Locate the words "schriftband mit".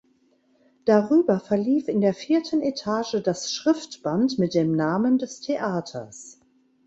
3.53-4.55